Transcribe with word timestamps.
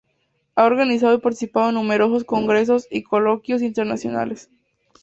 Ha 0.55 0.65
organizado 0.65 1.13
y 1.13 1.19
participado 1.19 1.69
en 1.69 1.75
numerosos 1.75 2.23
congresos 2.23 2.87
y 2.89 3.03
coloquios 3.03 3.61
internacionales. 3.61 4.49